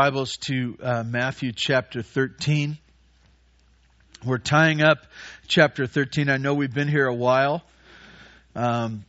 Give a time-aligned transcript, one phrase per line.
[0.00, 2.78] Bibles to uh, Matthew chapter 13.
[4.24, 4.98] We're tying up
[5.48, 6.30] chapter 13.
[6.30, 7.64] I know we've been here a while.
[8.54, 9.04] Um,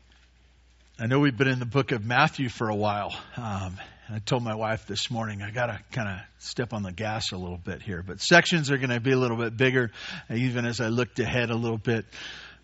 [1.00, 3.16] I know we've been in the book of Matthew for a while.
[3.38, 3.78] Um,
[4.10, 7.34] I told my wife this morning I got to kind of step on the gas
[7.34, 9.92] a little bit here, but sections are going to be a little bit bigger,
[10.34, 12.06] even as I looked ahead a little bit.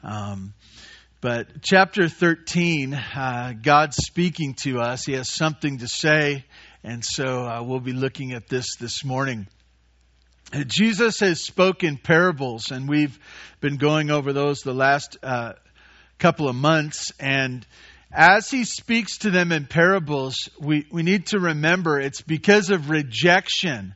[0.02, 0.56] Um,
[1.22, 5.06] but chapter 13, uh, God's speaking to us.
[5.06, 6.44] He has something to say
[6.86, 9.48] and so uh, we'll be looking at this this morning.
[10.68, 13.18] Jesus has spoken parables, and we've
[13.60, 15.54] been going over those the last uh,
[16.20, 17.12] couple of months.
[17.20, 17.66] And
[18.12, 22.92] as he speaks to them in parables, we, we need to remember it's because of
[22.92, 23.96] rejection.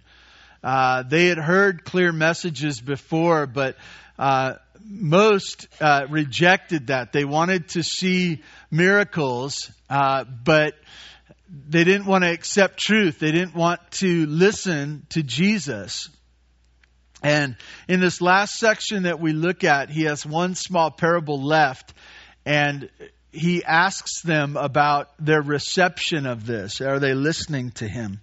[0.63, 3.75] Uh, they had heard clear messages before, but
[4.17, 7.13] uh, most uh, rejected that.
[7.13, 10.73] They wanted to see miracles, uh, but
[11.49, 13.19] they didn't want to accept truth.
[13.19, 16.09] They didn't want to listen to Jesus.
[17.23, 17.55] And
[17.87, 21.93] in this last section that we look at, he has one small parable left,
[22.45, 22.89] and
[23.31, 26.81] he asks them about their reception of this.
[26.81, 28.21] Are they listening to him?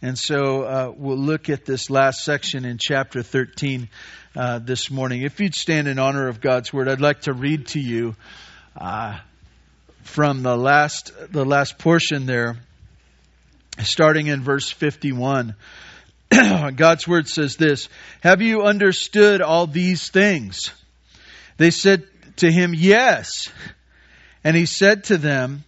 [0.00, 3.88] And so uh, we'll look at this last section in chapter 13
[4.34, 5.22] uh, this morning.
[5.22, 8.16] If you'd stand in honor of God's word, I'd like to read to you
[8.74, 9.18] uh,
[10.02, 12.56] from the last the last portion there,
[13.82, 15.54] starting in verse 51.
[16.76, 17.88] God's word says this
[18.22, 20.70] Have you understood all these things?
[21.56, 22.04] They said
[22.36, 23.50] to him, Yes.
[24.42, 25.64] And he said to them,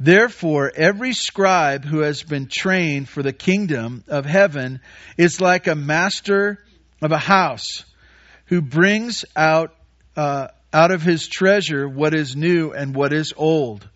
[0.00, 4.80] Therefore, every scribe who has been trained for the kingdom of heaven
[5.16, 6.58] is like a master
[7.02, 7.84] of a house
[8.46, 9.74] who brings out
[10.16, 13.88] uh, out of his treasure what is new and what is old.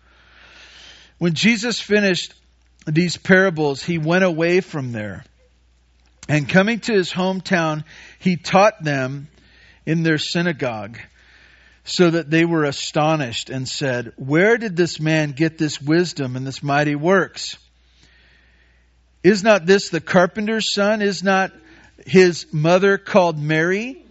[1.19, 2.33] When Jesus finished
[2.85, 5.23] these parables, he went away from there.
[6.27, 7.83] And coming to his hometown,
[8.19, 9.27] he taught them
[9.85, 10.97] in their synagogue,
[11.85, 16.47] so that they were astonished and said, Where did this man get this wisdom and
[16.47, 17.57] this mighty works?
[19.21, 21.01] Is not this the carpenter's son?
[21.01, 21.51] Is not
[22.05, 24.02] his mother called Mary?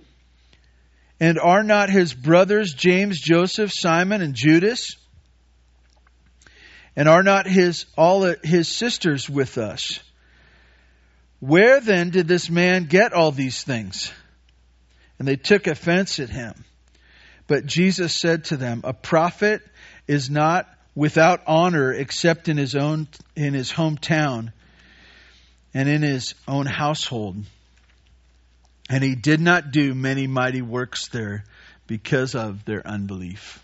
[1.22, 4.96] And are not his brothers James, Joseph, Simon, and Judas?
[6.96, 10.00] And are not his all his sisters with us?
[11.38, 14.10] Where then did this man get all these things?
[15.20, 16.64] And they took offense at him.
[17.46, 19.62] But Jesus said to them, A prophet
[20.08, 23.06] is not without honor except in his own
[23.36, 24.52] in his hometown
[25.72, 27.36] and in his own household.
[28.90, 31.44] And he did not do many mighty works there
[31.86, 33.62] because of their unbelief.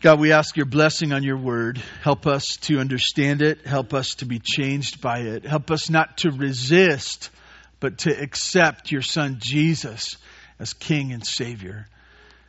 [0.00, 1.78] God, we ask your blessing on your word.
[2.02, 3.66] Help us to understand it.
[3.66, 5.46] Help us to be changed by it.
[5.46, 7.30] Help us not to resist,
[7.80, 10.18] but to accept your son Jesus
[10.58, 11.86] as King and Savior.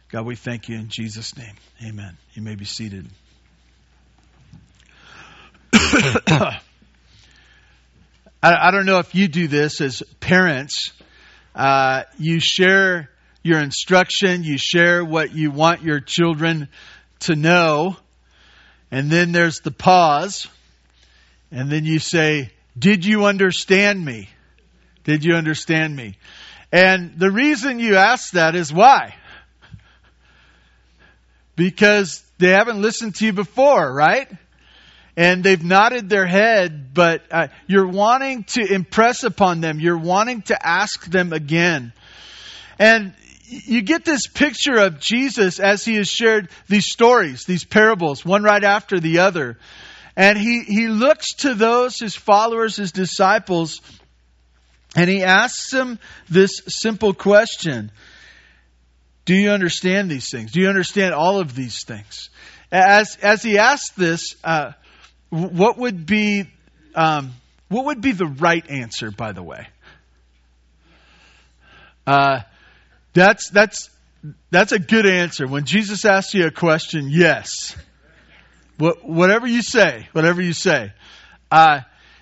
[0.09, 1.55] God, we thank you in Jesus' name.
[1.81, 2.17] Amen.
[2.33, 3.07] You may be seated.
[8.45, 10.93] I, I, don't know if you do this as parents,
[11.55, 13.09] uh, you share
[13.41, 16.69] your instruction, you share what you want your children
[17.21, 17.97] to know,
[18.91, 20.47] and then there's the pause,
[21.49, 24.29] and then you say, Did you understand me?
[25.05, 26.15] Did you understand me?
[26.71, 29.15] And the reason you ask that is why?
[31.55, 34.27] Because they haven't listened to you before, right?
[35.17, 39.79] And they've nodded their head, but uh, you're wanting to impress upon them.
[39.79, 41.93] You're wanting to ask them again.
[42.77, 43.13] And
[43.47, 48.43] you get this picture of Jesus as he has shared these stories, these parables, one
[48.43, 49.57] right after the other.
[50.17, 53.81] And he, he looks to those, his followers, his disciples,
[54.95, 55.99] and he asks them
[56.29, 57.91] this simple question
[59.25, 60.51] Do you understand these things?
[60.51, 62.29] Do you understand all of these things?
[62.71, 64.71] As, as he asks this, uh,
[65.29, 66.49] what would be
[66.93, 67.33] um,
[67.67, 69.11] what would be the right answer?
[69.11, 69.67] By the way,
[72.07, 72.41] uh,
[73.13, 73.89] that's that's
[74.51, 75.47] that's a good answer.
[75.47, 77.75] When Jesus asks you a question, yes.
[78.77, 80.91] What, whatever you say, whatever you say.
[81.49, 81.81] Uh,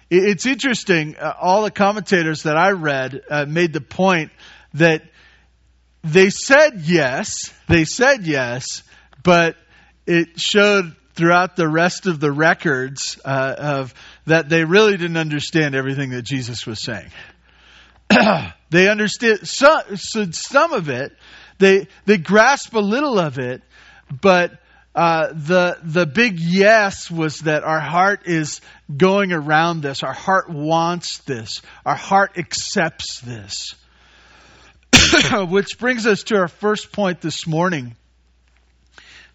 [0.10, 1.16] it, it's interesting.
[1.18, 4.31] Uh, all the commentators that I read uh, made the point
[4.75, 5.04] that
[6.04, 8.83] they said yes, they said yes,
[9.24, 9.56] but
[10.06, 13.94] it showed throughout the rest of the records uh, of
[14.25, 17.10] that they really didn't understand everything that Jesus was saying.
[18.69, 21.13] they understood some, some of it.
[21.60, 23.62] They they grasp a little of it,
[24.21, 24.60] but
[24.95, 28.62] uh, the the big yes was that our heart is
[28.95, 30.04] going around this.
[30.04, 31.62] Our heart wants this.
[31.86, 33.75] Our heart accepts this.
[35.50, 37.95] Which brings us to our first point this morning.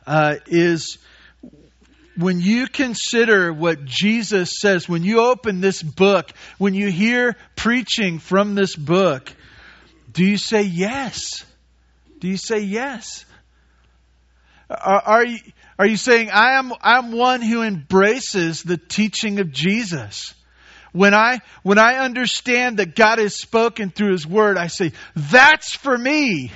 [0.07, 0.99] Uh, is
[2.19, 8.19] when you consider what Jesus says, when you open this book, when you hear preaching
[8.19, 9.33] from this book,
[10.13, 11.45] do you say yes?
[12.19, 13.25] Do you say yes?
[14.69, 15.39] Are, are, you,
[15.79, 20.35] are you saying, I am, I'm one who embraces the teaching of Jesus?
[20.91, 25.73] When I, when I understand that God has spoken through His Word, I say, that's
[25.73, 26.51] for me.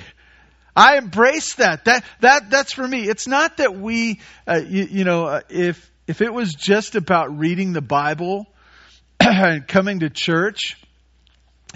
[0.75, 1.85] I embrace that.
[1.85, 3.07] That that that's for me.
[3.07, 7.37] It's not that we, uh, you, you, know, uh, if if it was just about
[7.37, 8.47] reading the Bible
[9.19, 10.77] and coming to church,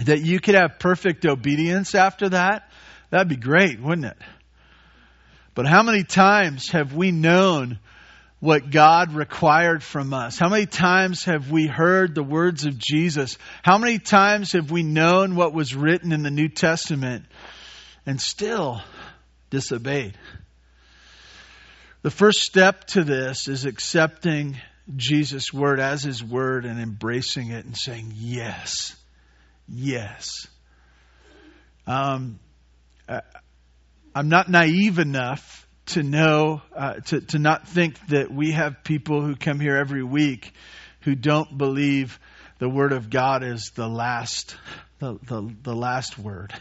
[0.00, 2.70] that you could have perfect obedience after that.
[3.10, 4.18] That'd be great, wouldn't it?
[5.54, 7.78] But how many times have we known
[8.40, 10.38] what God required from us?
[10.38, 13.38] How many times have we heard the words of Jesus?
[13.62, 17.24] How many times have we known what was written in the New Testament?
[18.08, 18.80] And still
[19.50, 20.16] disobeyed.
[22.00, 24.56] The first step to this is accepting
[24.96, 28.96] Jesus' word as his word and embracing it and saying, Yes,
[29.68, 30.46] yes.
[31.86, 32.40] Um,
[34.14, 39.20] I'm not naive enough to know, uh, to, to not think that we have people
[39.20, 40.50] who come here every week
[41.02, 42.18] who don't believe
[42.58, 44.56] the word of God is the last,
[44.98, 46.54] the, the, the last word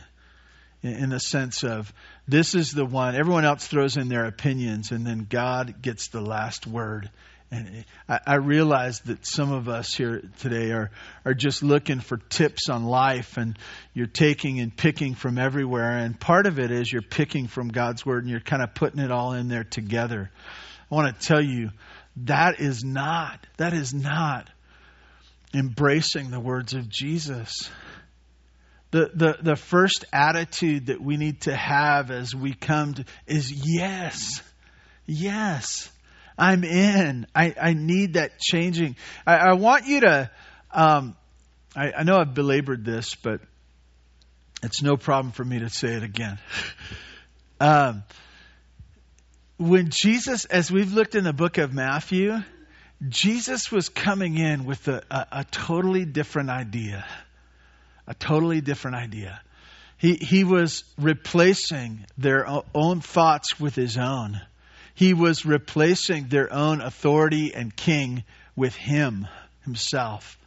[0.88, 1.92] in the sense of
[2.28, 3.16] this is the one.
[3.16, 7.10] Everyone else throws in their opinions, and then God gets the last word.
[7.50, 10.92] And I, I realize that some of us here today are,
[11.24, 13.58] are just looking for tips on life, and
[13.94, 15.98] you're taking and picking from everywhere.
[15.98, 19.00] And part of it is you're picking from God's word, and you're kind of putting
[19.00, 20.30] it all in there together.
[20.92, 21.72] I want to tell you
[22.26, 24.50] that is not that is not
[25.54, 27.70] embracing the words of Jesus
[28.98, 33.52] the, the, the first attitude that we need to have as we come to is
[33.52, 34.42] yes,
[35.06, 35.92] yes,
[36.36, 37.28] I'm in.
[37.36, 38.96] I, I need that changing.
[39.26, 40.32] I, I want you to,
[40.72, 41.16] um,
[41.76, 43.42] I, I know I've belabored this, but
[44.64, 46.40] it's no problem for me to say it again.
[47.60, 48.04] um,
[49.58, 52.36] when Jesus, as we've looked in the book of Matthew,
[53.08, 57.06] Jesus was coming in with a, a, a totally different idea
[58.08, 59.42] a totally different idea.
[59.98, 64.40] He, he was replacing their own thoughts with his own.
[64.94, 68.24] He was replacing their own authority and king
[68.56, 69.28] with him
[69.64, 70.38] himself.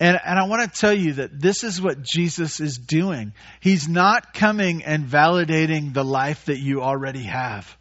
[0.00, 3.34] And, and I want to tell you that this is what Jesus is doing.
[3.60, 7.76] He's not coming and validating the life that you already have.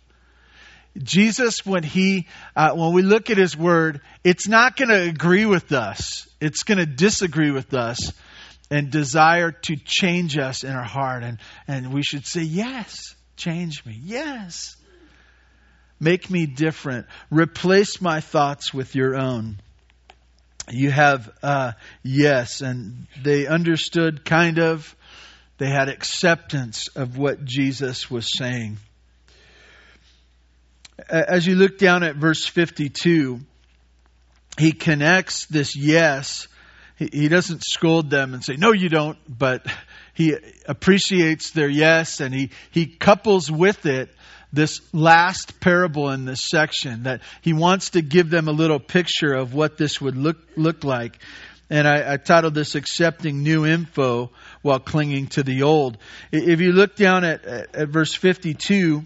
[1.01, 2.27] Jesus, when he,
[2.57, 6.27] uh, when we look at his word, it's not going to agree with us.
[6.41, 8.12] It's going to disagree with us
[8.69, 11.24] and desire to change us in our heart.
[11.24, 14.00] And, and we should say, Yes, change me.
[14.04, 14.75] Yes.
[16.00, 17.07] Make me different.
[17.30, 19.60] Replace my thoughts with your own.
[20.69, 21.74] You have, uh,
[22.04, 24.95] yes, and they understood kind of,
[25.57, 28.77] they had acceptance of what Jesus was saying.
[31.10, 33.39] As you look down at verse 52,
[34.57, 36.48] he connects this yes
[37.00, 39.66] he, doesn't scold them and say, no, you don't, but
[40.13, 40.36] he
[40.68, 44.10] appreciates their yes and he, he couples with it
[44.51, 49.34] this last parable in this section that he wants to give them a little picture
[49.34, 51.18] of what this would look, look like.
[51.70, 55.98] And I, I titled this Accepting New Info While Clinging to the Old.
[56.32, 59.06] If you look down at, at, at verse 52,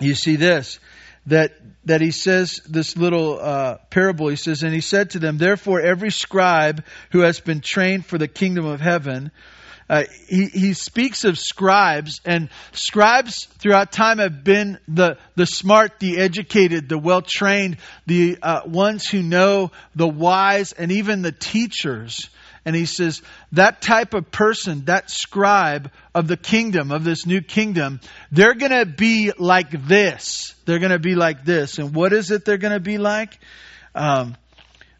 [0.00, 0.80] you see this
[1.26, 1.52] that
[1.86, 4.28] that he says this little uh, parable.
[4.28, 8.18] He says, and he said to them, therefore, every scribe who has been trained for
[8.18, 9.30] the kingdom of heaven.
[9.88, 16.00] Uh, he, he speaks of scribes, and scribes throughout time have been the, the smart,
[16.00, 21.30] the educated, the well trained, the uh, ones who know the wise, and even the
[21.30, 22.28] teachers.
[22.66, 27.40] And he says, that type of person, that scribe of the kingdom, of this new
[27.40, 28.00] kingdom,
[28.32, 30.52] they're going to be like this.
[30.64, 31.78] They're going to be like this.
[31.78, 33.38] And what is it they're going to be like?
[33.94, 34.34] Um,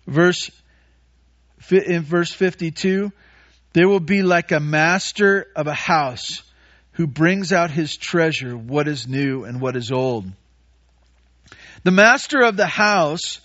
[0.07, 0.49] verse,
[1.71, 3.11] in verse 52,
[3.73, 6.43] they will be like a master of a house
[6.93, 10.25] who brings out his treasure, what is new and what is old.
[11.83, 13.41] The master of the house,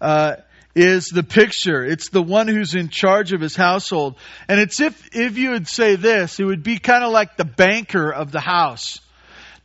[0.00, 0.36] uh,
[0.76, 1.82] is the picture.
[1.82, 4.14] It's the one who's in charge of his household.
[4.46, 7.46] And it's if, if you would say this, it would be kind of like the
[7.46, 9.00] banker of the house.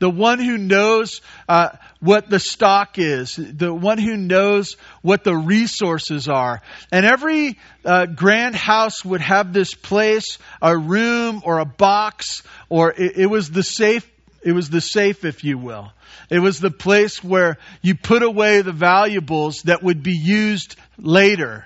[0.01, 5.35] the one who knows uh, what the stock is, the one who knows what the
[5.35, 6.63] resources are.
[6.91, 12.91] And every uh, grand house would have this place, a room or a box, or
[12.91, 14.09] it, it was the safe.
[14.41, 15.91] It was the safe, if you will.
[16.31, 21.65] It was the place where you put away the valuables that would be used later.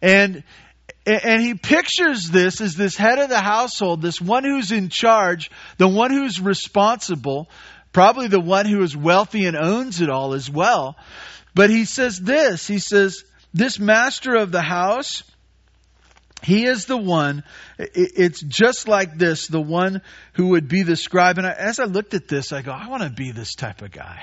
[0.00, 0.44] And
[1.06, 5.50] and he pictures this as this head of the household, this one who's in charge,
[5.76, 7.50] the one who's responsible,
[7.92, 10.96] probably the one who is wealthy and owns it all as well.
[11.54, 13.22] But he says this he says,
[13.52, 15.24] This master of the house,
[16.42, 17.44] he is the one,
[17.78, 20.02] it's just like this, the one
[20.34, 21.38] who would be the scribe.
[21.38, 23.90] And as I looked at this, I go, I want to be this type of
[23.90, 24.22] guy.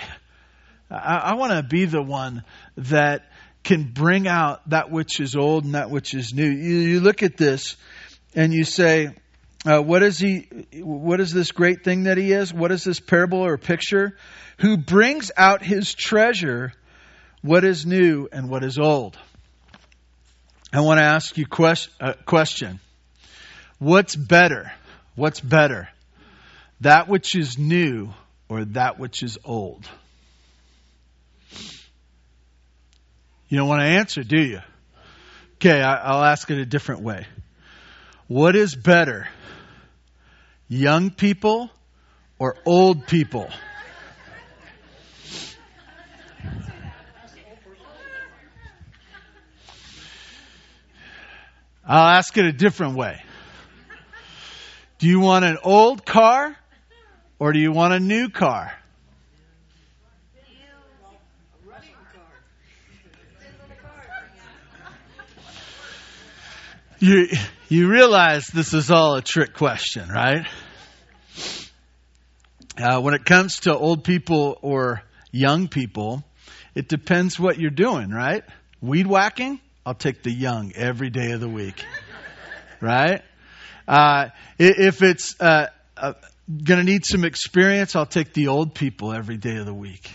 [0.92, 2.44] I, want to be the one
[2.76, 3.24] that
[3.64, 6.50] can bring out that which is old and that which is new.
[6.50, 7.76] You, you look at this
[8.36, 9.16] and you say,
[9.66, 10.48] uh, what is he?
[10.82, 12.52] What is this great thing that he is?
[12.52, 14.18] What is this parable or picture?
[14.58, 16.74] Who brings out his treasure?
[17.44, 19.18] What is new and what is old?
[20.74, 22.80] I want to ask you a uh, question.
[23.78, 24.72] What's better?
[25.16, 25.90] What's better?
[26.82, 28.14] That which is new
[28.48, 29.88] or that which is old?
[33.52, 34.62] You don't want to answer, do you?
[35.56, 37.28] Okay, I'll ask it a different way.
[38.28, 39.28] What is better,
[40.70, 41.70] young people
[42.40, 43.50] or old people?
[51.86, 53.22] I'll ask it a different way.
[55.00, 56.56] Do you want an old car
[57.38, 58.72] or do you want a new car?
[67.02, 67.30] You,
[67.68, 70.46] you realize this is all a trick question, right?
[72.78, 76.24] Uh, when it comes to old people or young people,
[76.76, 78.44] it depends what you're doing, right?
[78.82, 81.84] Weed whacking, I'll take the young every day of the week,
[82.82, 83.24] right?
[83.88, 84.28] Uh,
[84.60, 86.14] if it's uh, uh,
[86.48, 90.08] going to need some experience, I'll take the old people every day of the week.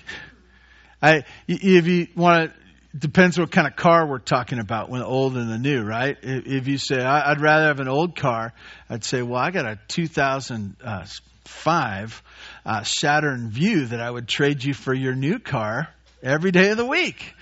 [1.02, 2.65] I, if you want to
[2.98, 6.16] depends what kind of car we're talking about when old and the new, right?
[6.22, 8.54] If you say, I'd rather have an old car,
[8.88, 12.22] I'd say, well, I got a 2005
[12.64, 15.88] uh, Saturn Vue that I would trade you for your new car
[16.22, 17.34] every day of the week.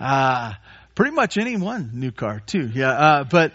[0.00, 0.54] Uh,
[0.94, 2.70] pretty much any one new car too.
[2.72, 2.90] Yeah.
[2.90, 3.52] Uh, but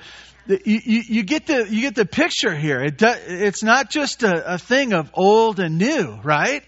[0.48, 2.80] you, you, you, get the, you get the picture here.
[2.80, 6.64] It do, it's not just a, a thing of old and new, right?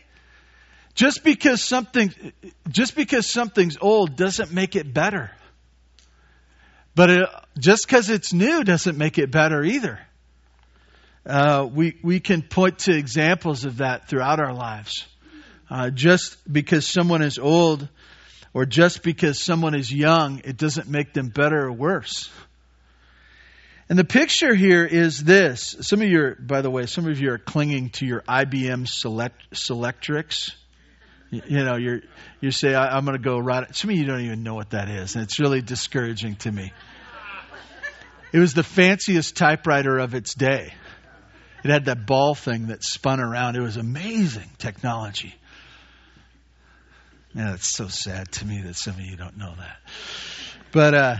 [0.96, 2.14] Just because something,
[2.70, 5.32] just because something's old doesn't make it better.
[6.96, 10.00] But it, just because it's new doesn't make it better either.
[11.26, 15.06] Uh, we we can point to examples of that throughout our lives.
[15.70, 17.88] Uh, just because someone is old,
[18.54, 22.30] or just because someone is young, it doesn't make them better or worse.
[23.90, 25.76] And the picture here is this.
[25.82, 29.52] Some of you, by the way, some of you are clinging to your IBM select,
[29.54, 30.52] Selectrics.
[31.34, 32.02] You know, you're
[32.42, 33.76] you say I, am going to go right.
[33.76, 36.72] Some of you don't even know what that is, and it's really discouraging to me.
[38.32, 40.74] It was the fanciest typewriter of its day.
[41.64, 43.56] It had that ball thing that spun around.
[43.56, 45.34] It was amazing technology.
[47.36, 49.78] And it's so sad to me that some of you don't know that.
[50.72, 51.16] But uh,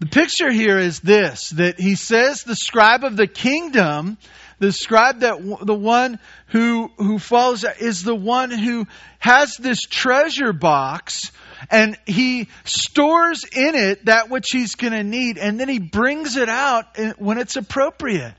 [0.00, 4.16] the picture here is this that he says the scribe of the kingdom
[4.58, 6.18] the scribe that the one
[6.48, 8.86] who who follows is the one who
[9.18, 11.32] has this treasure box
[11.70, 16.36] and he stores in it that which he's going to need and then he brings
[16.36, 18.34] it out when it's appropriate.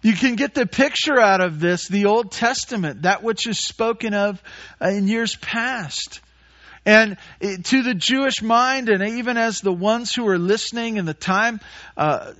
[0.00, 4.14] You can get the picture out of this the old testament that which is spoken
[4.14, 4.42] of
[4.80, 6.20] in years past
[6.84, 11.14] and to the Jewish mind, and even as the ones who are listening in the
[11.14, 11.60] time
[11.96, 12.32] uh,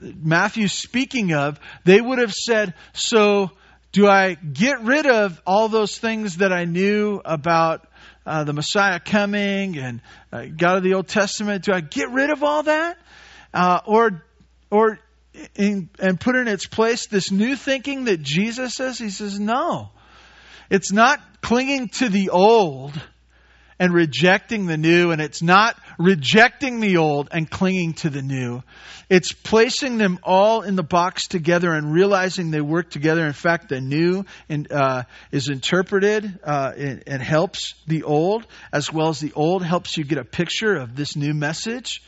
[0.00, 3.50] Matthew's speaking of, they would have said, So,
[3.92, 7.86] do I get rid of all those things that I knew about
[8.26, 10.02] uh, the Messiah coming and
[10.32, 11.64] uh, God of the Old Testament?
[11.64, 12.98] Do I get rid of all that?
[13.54, 14.24] Uh, or,
[14.70, 14.98] or
[15.54, 18.98] in, and put in its place this new thinking that Jesus says?
[18.98, 19.90] He says, No.
[20.68, 22.92] It's not clinging to the old
[23.78, 28.62] and rejecting the new, and it's not rejecting the old and clinging to the new.
[29.08, 33.24] It's placing them all in the box together and realizing they work together.
[33.26, 34.24] In fact, the new
[34.70, 39.96] uh, is interpreted uh, and, and helps the old, as well as the old helps
[39.96, 42.02] you get a picture of this new message.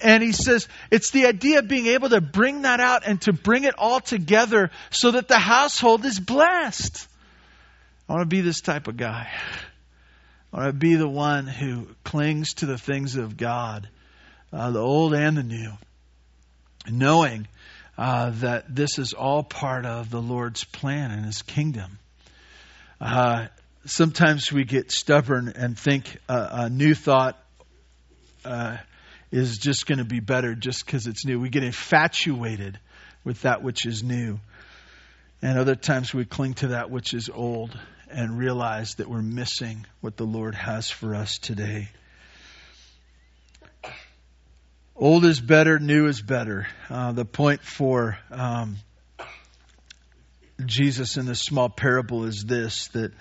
[0.00, 3.32] And he says it's the idea of being able to bring that out and to
[3.32, 7.08] bring it all together so that the household is blessed.
[8.08, 9.32] I want to be this type of guy.
[10.54, 13.88] To be the one who clings to the things of God,
[14.52, 15.72] uh, the old and the new,
[16.88, 17.48] knowing
[17.98, 21.98] uh, that this is all part of the Lord's plan and His kingdom.
[23.00, 23.48] Uh,
[23.84, 27.36] sometimes we get stubborn and think a, a new thought
[28.44, 28.76] uh,
[29.32, 31.40] is just going to be better just because it's new.
[31.40, 32.78] We get infatuated
[33.24, 34.38] with that which is new.
[35.42, 37.76] And other times we cling to that which is old
[38.10, 41.88] and realize that we're missing what the Lord has for us today.
[44.96, 46.68] Old is better, new is better.
[46.88, 48.76] Uh, the point for um,
[50.64, 53.12] Jesus in this small parable is this that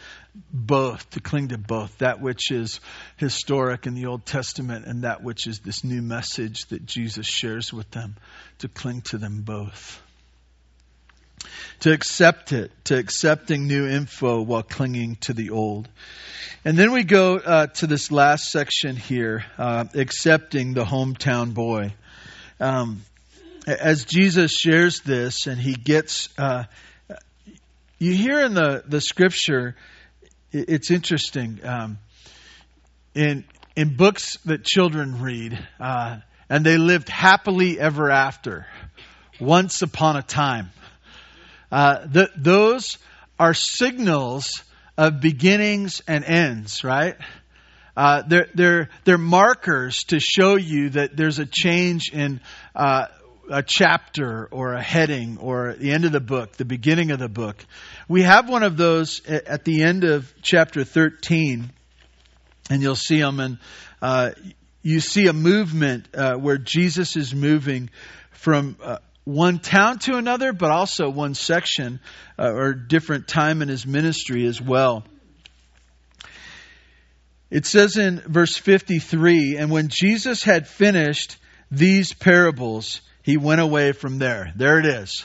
[0.51, 2.79] both, to cling to both, that which is
[3.17, 7.73] historic in the Old Testament and that which is this new message that Jesus shares
[7.73, 8.17] with them,
[8.59, 10.01] to cling to them both.
[11.81, 15.89] To accept it, to accepting new info while clinging to the old.
[16.65, 21.93] And then we go uh, to this last section here, uh, accepting the hometown boy.
[22.59, 23.01] Um,
[23.67, 26.63] as Jesus shares this and he gets, uh,
[27.99, 29.75] you hear in the, the scripture,
[30.51, 31.59] it's interesting.
[31.63, 31.97] Um,
[33.13, 33.43] in,
[33.75, 36.19] in books that children read, uh,
[36.49, 38.67] and they lived happily ever after,
[39.39, 40.71] once upon a time.
[41.73, 42.99] Uh, the, those
[43.39, 44.61] are signals
[44.95, 47.15] of beginnings and ends, right?
[47.97, 52.41] Uh, they're, they're, they're markers to show you that there's a change in
[52.75, 53.07] uh,
[53.49, 57.27] a chapter or a heading or the end of the book, the beginning of the
[57.27, 57.65] book.
[58.07, 61.71] We have one of those at the end of chapter 13,
[62.69, 63.57] and you'll see them, and
[63.99, 64.29] uh,
[64.83, 67.89] you see a movement uh, where Jesus is moving
[68.29, 71.99] from uh, one town to another, but also one section
[72.37, 75.03] uh, or different time in his ministry as well.
[77.49, 81.37] It says in verse 53 And when Jesus had finished
[81.71, 84.51] these parables, he went away from there.
[84.55, 85.23] There it is.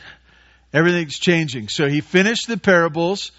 [0.72, 1.68] Everything's changing.
[1.68, 3.32] So he finished the parables.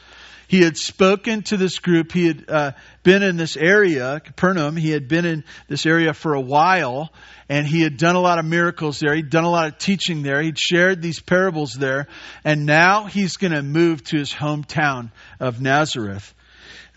[0.50, 2.12] He had spoken to this group.
[2.12, 2.72] He had uh,
[3.04, 4.76] been in this area, Capernaum.
[4.76, 7.14] He had been in this area for a while,
[7.50, 9.14] and he had done a lot of miracles there.
[9.14, 10.42] He'd done a lot of teaching there.
[10.42, 12.08] He'd shared these parables there,
[12.44, 16.34] and now he's going to move to his hometown of Nazareth.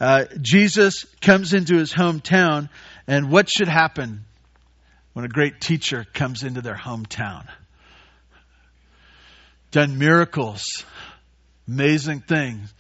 [0.01, 2.71] Uh, Jesus comes into his hometown,
[3.07, 4.25] and what should happen
[5.13, 7.47] when a great teacher comes into their hometown?
[9.73, 10.87] Done miracles,
[11.69, 12.73] amazing things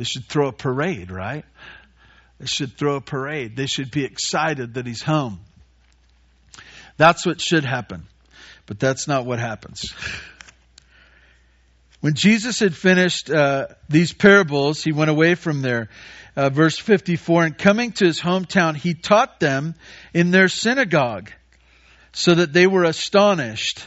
[0.00, 1.44] they should throw a parade, right?
[2.38, 3.54] They should throw a parade.
[3.54, 5.40] They should be excited that he's home.
[6.96, 8.06] That's what should happen.
[8.64, 9.92] But that's not what happens.
[12.00, 15.90] When Jesus had finished uh, these parables, he went away from there.
[16.34, 19.74] Uh, verse 54 And coming to his hometown, he taught them
[20.14, 21.30] in their synagogue,
[22.12, 23.86] so that they were astonished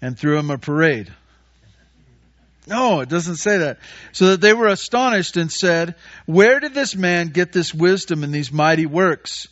[0.00, 1.12] and threw him a parade.
[2.68, 3.78] No, it doesn't say that.
[4.12, 5.94] So that they were astonished and said,
[6.26, 9.48] Where did this man get this wisdom and these mighty works?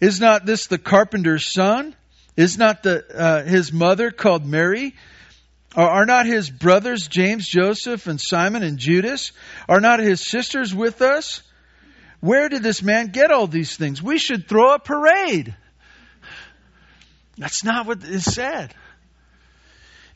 [0.00, 1.96] Is not this the carpenter's son?
[2.36, 4.94] Is not the, uh, his mother called Mary?
[5.74, 9.32] Are, are not his brothers James, Joseph, and Simon and Judas?
[9.68, 11.42] Are not his sisters with us?
[12.20, 14.02] Where did this man get all these things?
[14.02, 15.56] We should throw a parade.
[17.38, 18.74] That's not what is said.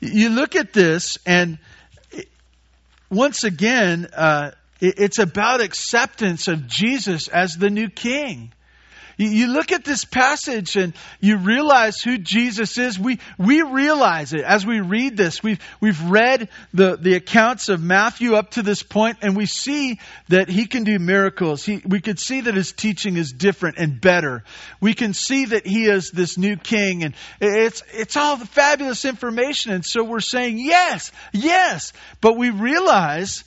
[0.01, 1.59] You look at this, and
[3.13, 8.53] once again, uh, it's about acceptance of Jesus as the new king.
[9.17, 12.99] You look at this passage and you realize who Jesus is.
[12.99, 15.43] We, we realize it as we read this.
[15.43, 19.99] We've, we've read the, the accounts of Matthew up to this point and we see
[20.29, 21.65] that he can do miracles.
[21.65, 24.45] He, we could see that his teaching is different and better.
[24.81, 29.05] We can see that he is this new king and it's, it's all the fabulous
[29.05, 29.73] information.
[29.73, 31.93] And so we're saying yes, yes.
[32.21, 33.45] But we realize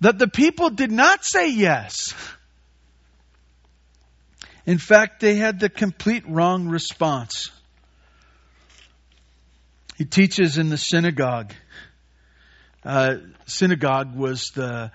[0.00, 2.14] that the people did not say yes.
[4.66, 7.50] In fact, they had the complete wrong response.
[9.96, 11.54] He teaches in the synagogue.
[12.84, 14.90] Uh, synagogue was the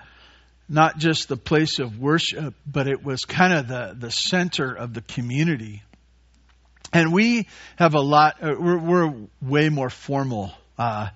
[0.68, 4.94] not just the place of worship, but it was kind of the, the center of
[4.94, 5.82] the community.
[6.92, 11.08] And we have a lot, uh, we're, we're, way more formal uh,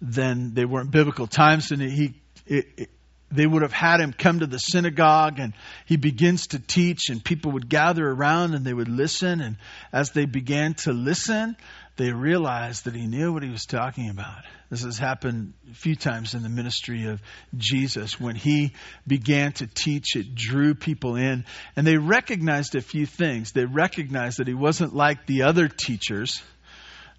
[0.00, 1.70] than they were in biblical times.
[1.70, 2.14] And he,
[2.46, 2.90] it,
[3.30, 5.52] they would have had him come to the synagogue and
[5.86, 9.56] he begins to teach and people would gather around and they would listen and
[9.92, 11.56] as they began to listen
[12.00, 14.44] they realized that he knew what he was talking about.
[14.70, 17.20] This has happened a few times in the ministry of
[17.58, 18.18] Jesus.
[18.18, 18.72] When he
[19.06, 21.44] began to teach, it drew people in.
[21.76, 23.52] And they recognized a few things.
[23.52, 26.42] They recognized that he wasn't like the other teachers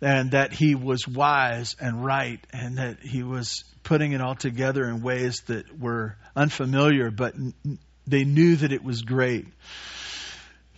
[0.02, 4.84] and that he was wise and right and that he was putting it all together
[4.84, 7.36] in ways that were unfamiliar, but
[8.08, 9.48] they knew that it was great.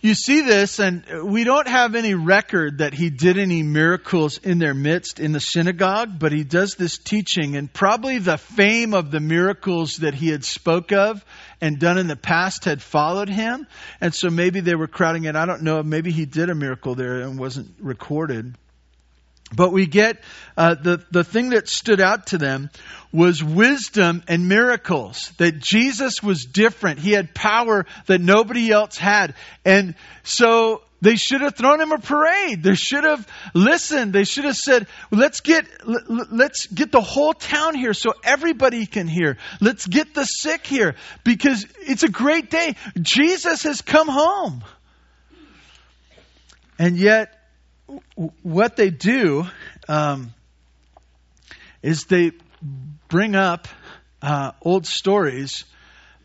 [0.00, 4.58] You see this, and we don't have any record that he did any miracles in
[4.58, 9.10] their midst in the synagogue, but he does this teaching, and probably the fame of
[9.10, 11.24] the miracles that he had spoke of
[11.62, 13.66] and done in the past had followed him,
[13.98, 15.36] and so maybe they were crowding it.
[15.36, 15.82] I don't know.
[15.82, 18.58] Maybe he did a miracle there and wasn't recorded.
[19.54, 20.22] But we get
[20.56, 22.70] uh, the, the thing that stood out to them
[23.12, 25.32] was wisdom and miracles.
[25.38, 26.98] That Jesus was different.
[26.98, 29.34] He had power that nobody else had.
[29.64, 32.62] And so they should have thrown him a parade.
[32.62, 34.12] They should have listened.
[34.12, 39.06] They should have said, let's get, let's get the whole town here so everybody can
[39.06, 39.36] hear.
[39.60, 42.76] Let's get the sick here because it's a great day.
[43.00, 44.64] Jesus has come home.
[46.78, 47.38] And yet,
[48.42, 49.46] what they do
[49.88, 50.32] um,
[51.82, 52.32] is they
[53.08, 53.68] bring up
[54.22, 55.64] uh, old stories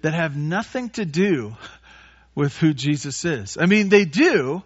[0.01, 1.55] that have nothing to do
[2.33, 3.57] with who Jesus is.
[3.59, 4.63] I mean, they do.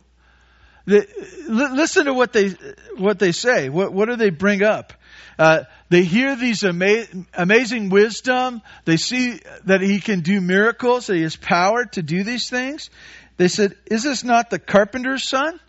[0.86, 1.06] They,
[1.47, 2.49] listen to what they
[2.97, 3.69] what they say.
[3.69, 4.93] What what do they bring up?
[5.39, 8.62] Uh, they hear these ama- amazing wisdom.
[8.84, 11.08] They see that he can do miracles.
[11.08, 12.89] That he has power to do these things.
[13.38, 15.60] They said, "Is this not the carpenter's son?"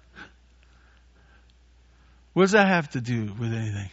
[2.34, 3.88] What does that have to do with anything?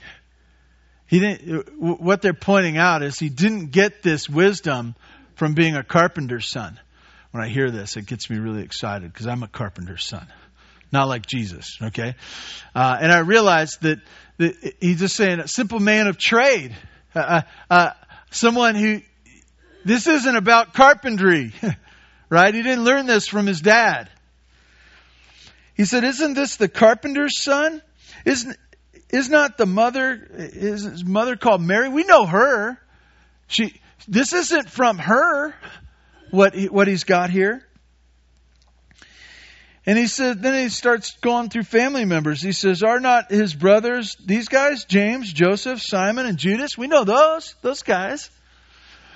[1.08, 4.96] He didn't, what they're pointing out is he didn't get this wisdom
[5.36, 6.80] from being a carpenter's son.
[7.32, 10.26] When I hear this, it gets me really excited because I'm a carpenter's son.
[10.92, 12.16] Not like Jesus, okay?
[12.76, 14.00] Uh, and I realize that,
[14.38, 16.76] that, he's just saying a simple man of trade.
[17.16, 17.90] Uh, uh, uh
[18.32, 19.02] someone who,
[19.86, 21.54] this isn't about carpentry,
[22.30, 22.54] right?
[22.54, 24.10] He didn't learn this from his dad.
[25.76, 27.82] He said, Isn't this the carpenter's son?
[28.26, 28.58] Isn't,
[29.10, 31.90] is not the mother, is his mother called Mary?
[31.90, 32.80] We know her.
[33.48, 35.54] She, this isn't from her,
[36.30, 37.66] what, he, what he's got here.
[39.86, 42.42] And he said, then he starts going through family members.
[42.42, 44.86] He says, Are not his brothers these guys?
[44.86, 46.78] James, Joseph, Simon, and Judas?
[46.78, 48.30] We know those, those guys.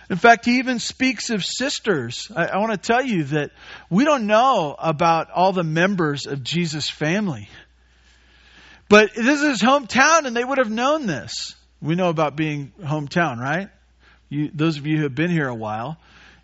[0.10, 2.32] In fact, he even speaks of sisters.
[2.36, 3.52] I, I want to tell you that
[3.90, 7.48] we don't know about all the members of Jesus' family.
[8.88, 11.56] But this is his hometown, and they would have known this.
[11.82, 13.70] We know about being hometown, right?
[14.30, 15.98] You, those of you who have been here a while,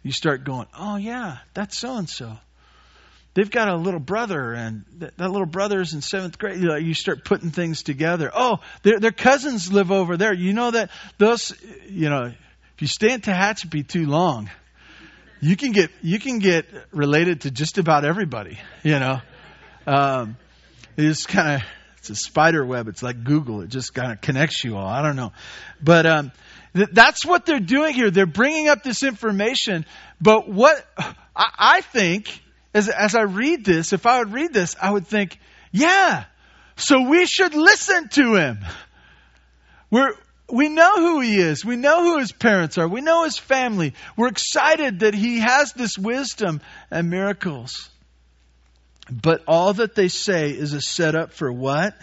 [0.04, 2.38] you start going, oh, yeah, that's so and so.
[3.34, 6.60] They've got a little brother, and that, that little brother is in seventh grade.
[6.60, 8.30] You, know, you start putting things together.
[8.34, 10.34] Oh, their, their cousins live over there.
[10.34, 11.54] You know that those,
[11.88, 14.50] you know, if you stay in Tehachapi too long,
[15.40, 18.60] you can get you can get related to just about everybody.
[18.84, 19.22] You know,
[19.88, 20.36] um,
[20.98, 21.68] it's kind of
[22.02, 22.88] it's a spider web.
[22.88, 23.62] It's like Google.
[23.62, 24.88] It just kind of connects you all.
[24.88, 25.34] I don't know.
[25.84, 26.32] But um,
[26.74, 28.10] th- that's what they're doing here.
[28.10, 29.86] They're bringing up this information.
[30.20, 32.42] But what I, I think,
[32.74, 35.38] as, as I read this, if I would read this, I would think,
[35.72, 36.24] yeah,
[36.76, 38.58] so we should listen to him.
[39.92, 40.16] We're,
[40.50, 41.64] we know who he is.
[41.64, 42.88] We know who his parents are.
[42.88, 43.94] We know his family.
[44.18, 47.91] We're excited that he has this wisdom and miracles.
[49.12, 51.94] But all that they say is a setup for what?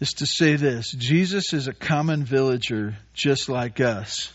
[0.00, 4.32] Is to say this Jesus is a common villager just like us.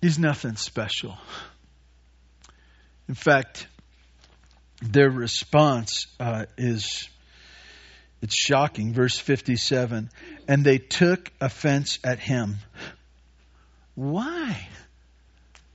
[0.00, 1.16] He's nothing special.
[3.08, 3.66] In fact,
[4.82, 7.08] their response uh, is
[8.20, 8.92] it's shocking.
[8.92, 10.10] Verse 57
[10.48, 12.56] and they took offense at him.
[13.94, 14.68] Why?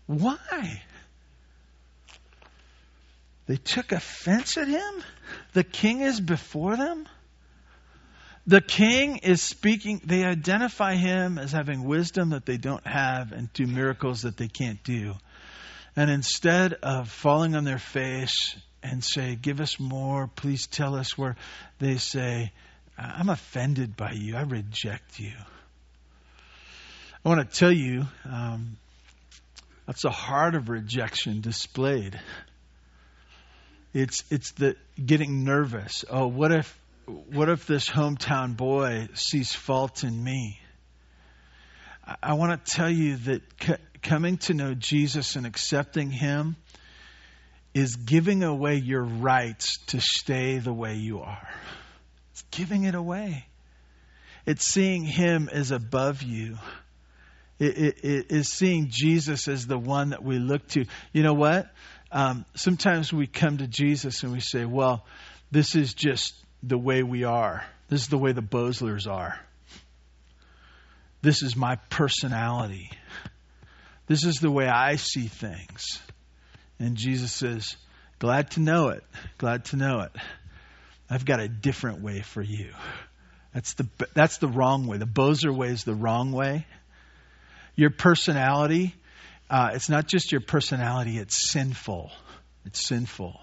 [0.08, 0.82] Why?
[3.48, 5.04] They took offense at him?
[5.54, 7.08] The king is before them?
[8.46, 13.52] The king is speaking, they identify him as having wisdom that they don't have and
[13.52, 15.16] do miracles that they can't do.
[15.98, 21.18] And instead of falling on their face and say, Give us more, please tell us
[21.18, 21.36] where,
[21.80, 22.54] they say,
[22.98, 25.34] I'm offended by you, I reject you.
[27.26, 28.78] I want to tell you, um,
[29.86, 32.18] that's a heart of rejection displayed.
[34.00, 36.06] It's it's the getting nervous.
[36.08, 36.80] Oh, what if
[37.34, 40.60] what if this hometown boy sees fault in me?
[42.06, 46.58] I, I want to tell you that c- coming to know Jesus and accepting Him
[47.74, 51.50] is giving away your rights to stay the way you are.
[52.34, 53.48] It's giving it away.
[54.46, 56.60] It's seeing Him as above you.
[57.58, 60.86] It, it, it is seeing Jesus as the one that we look to.
[61.14, 61.72] You know what?
[62.12, 65.06] Um, sometimes we come to Jesus and we say, well,
[65.52, 67.66] this is just the way we are.
[67.90, 69.40] This is the way the Boslers are.
[71.22, 72.92] This is my personality.
[74.08, 76.00] This is the way I see things.
[76.80, 77.76] And Jesus says,
[78.20, 79.04] Glad to know it.
[79.38, 80.12] Glad to know it.
[81.10, 82.72] I've got a different way for you.
[83.54, 84.98] That's the, that's the wrong way.
[84.98, 86.66] The Bozer way is the wrong way.
[87.76, 88.96] Your personality,
[89.50, 92.12] uh, it's not just your personality, it's sinful.
[92.66, 93.40] It's sinful.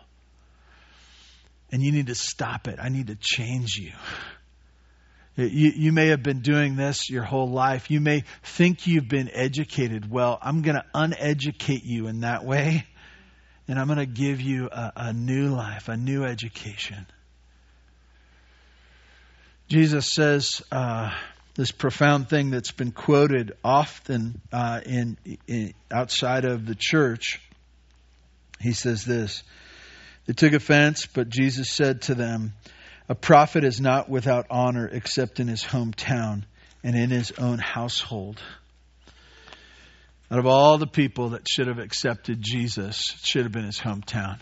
[1.72, 2.78] And you need to stop it.
[2.80, 3.92] I need to change you.
[5.36, 7.90] You, you may have been doing this your whole life.
[7.90, 10.08] You may think you've been educated.
[10.08, 12.86] Well, I'm going to uneducate you in that way,
[13.66, 17.06] and I'm going to give you a, a new life, a new education.
[19.68, 21.10] Jesus says uh,
[21.54, 27.40] this profound thing that's been quoted often uh, in, in outside of the church.
[28.60, 29.42] He says this.
[30.26, 32.54] They took offense, but Jesus said to them,
[33.08, 36.44] a prophet is not without honor except in his hometown
[36.82, 38.42] and in his own household.
[40.30, 43.78] Out of all the people that should have accepted Jesus, it should have been his
[43.78, 44.38] hometown.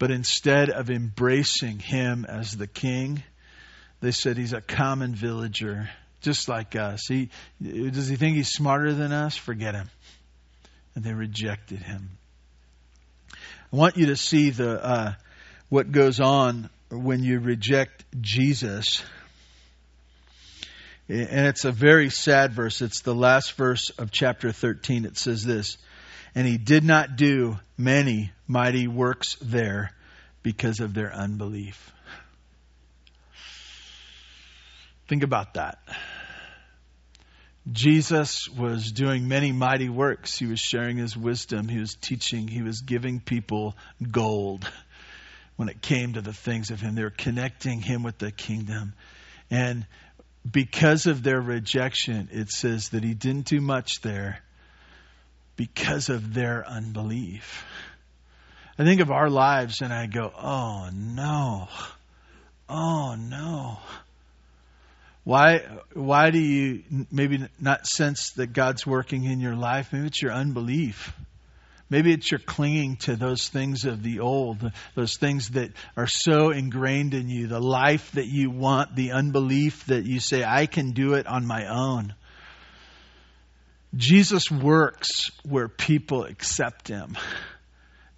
[0.00, 3.22] But instead of embracing him as the king,
[4.00, 7.06] they said he's a common villager, just like us.
[7.08, 7.30] He,
[7.60, 9.36] does he think he's smarter than us?
[9.36, 9.90] Forget him.
[10.94, 12.10] And they rejected him.
[13.72, 15.12] I want you to see the uh,
[15.68, 19.02] what goes on when you reject Jesus.
[21.08, 22.82] And it's a very sad verse.
[22.82, 25.04] It's the last verse of chapter 13.
[25.04, 25.76] It says this
[26.34, 29.92] And he did not do many mighty works there
[30.42, 31.92] because of their unbelief.
[35.08, 35.78] Think about that.
[37.70, 40.38] Jesus was doing many mighty works.
[40.38, 41.68] He was sharing his wisdom.
[41.68, 42.48] He was teaching.
[42.48, 43.76] He was giving people
[44.10, 44.70] gold
[45.56, 46.94] when it came to the things of Him.
[46.94, 48.94] They were connecting Him with the kingdom.
[49.50, 49.86] And
[50.48, 54.38] because of their rejection, it says that He didn't do much there
[55.56, 57.64] because of their unbelief.
[58.78, 61.68] I think of our lives and I go, oh no,
[62.68, 63.78] oh no.
[65.28, 65.60] Why,
[65.92, 69.92] why do you maybe not sense that God's working in your life?
[69.92, 71.12] Maybe it's your unbelief.
[71.90, 76.48] Maybe it's your clinging to those things of the old, those things that are so
[76.48, 80.92] ingrained in you, the life that you want, the unbelief that you say, I can
[80.92, 82.14] do it on my own.
[83.94, 87.18] Jesus works where people accept him.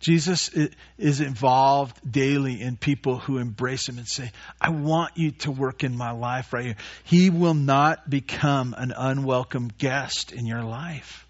[0.00, 0.50] Jesus
[0.96, 5.84] is involved daily in people who embrace him and say, I want you to work
[5.84, 6.76] in my life right here.
[7.04, 11.26] He will not become an unwelcome guest in your life.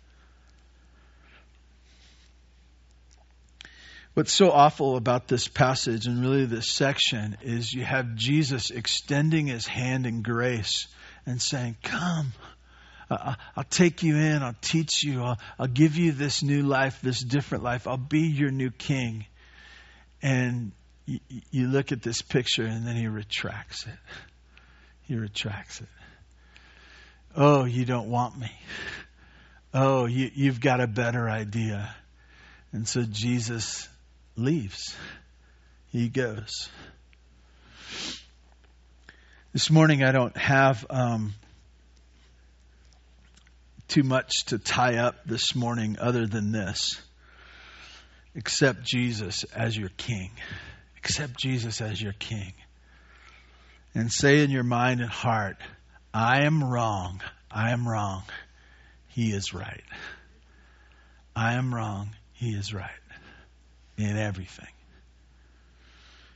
[4.14, 9.46] What's so awful about this passage and really this section is you have Jesus extending
[9.46, 10.86] his hand in grace
[11.26, 12.32] and saying, Come,
[13.10, 17.20] I'll take you in, I'll teach you, I'll, I'll give you this new life, this
[17.20, 19.26] different life, I'll be your new king.
[20.22, 20.72] And
[21.06, 21.18] you,
[21.50, 23.98] you look at this picture and then he retracts it.
[25.02, 25.88] He retracts it.
[27.34, 28.52] Oh, you don't want me.
[29.74, 31.94] Oh, you, you've got a better idea.
[32.72, 33.88] And so Jesus
[34.36, 34.94] leaves.
[35.90, 36.68] He goes.
[39.52, 41.34] This morning, I don't have um,
[43.90, 47.00] too much to tie up this morning other than this.
[48.36, 50.30] Accept Jesus as your king.
[50.98, 52.52] Accept Jesus as your king.
[53.94, 55.56] And say in your mind and heart,
[56.14, 57.20] I am wrong.
[57.50, 58.22] I am wrong.
[59.08, 59.82] He is right.
[61.34, 62.10] I am wrong.
[62.32, 62.90] He is right
[63.98, 64.72] in everything.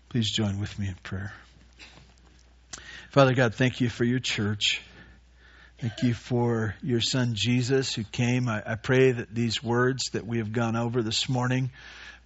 [0.08, 1.32] Please join with me in prayer.
[3.10, 4.82] Father God, thank you for your church.
[5.78, 8.48] Thank you for your son Jesus who came.
[8.48, 11.70] I, I, pray that these words that we have gone over this morning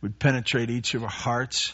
[0.02, 1.72] would penetrate each of our hearts,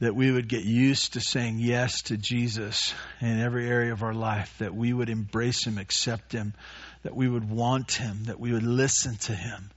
[0.00, 4.14] that we would get used to saying yes to Jesus in every area of our
[4.14, 6.54] life, that we would embrace him, accept him,
[7.02, 9.70] that we would want him, that we would listen to him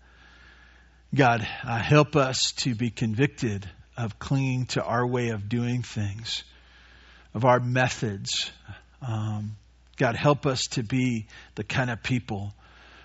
[1.15, 6.43] God, uh, help us to be convicted of clinging to our way of doing things,
[7.33, 8.51] of our methods.
[9.01, 9.55] Um,
[9.97, 12.53] God, help us to be the kind of people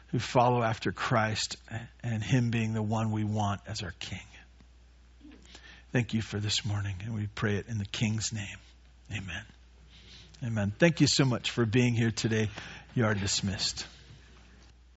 [0.08, 1.56] who follow after Christ
[2.02, 4.18] and Him being the one we want as our King.
[5.92, 8.58] Thank you for this morning, and we pray it in the King's name.
[9.10, 9.42] Amen.
[10.44, 10.72] Amen.
[10.78, 12.48] Thank you so much for being here today.
[12.94, 13.86] You are dismissed.